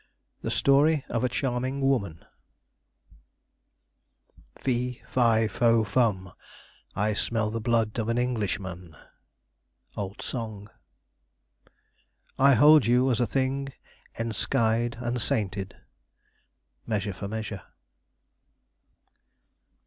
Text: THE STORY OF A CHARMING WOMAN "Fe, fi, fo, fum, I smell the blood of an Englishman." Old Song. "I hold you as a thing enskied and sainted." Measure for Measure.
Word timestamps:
THE 0.41 0.49
STORY 0.49 1.05
OF 1.09 1.23
A 1.25 1.29
CHARMING 1.29 1.79
WOMAN 1.81 2.25
"Fe, 4.57 4.99
fi, 5.07 5.47
fo, 5.47 5.83
fum, 5.83 6.31
I 6.95 7.13
smell 7.13 7.51
the 7.51 7.61
blood 7.61 7.99
of 7.99 8.09
an 8.09 8.17
Englishman." 8.17 8.95
Old 9.95 10.23
Song. 10.23 10.69
"I 12.39 12.55
hold 12.55 12.87
you 12.87 13.11
as 13.11 13.19
a 13.19 13.27
thing 13.27 13.73
enskied 14.17 14.95
and 14.99 15.21
sainted." 15.21 15.75
Measure 16.87 17.13
for 17.13 17.27
Measure. 17.27 17.61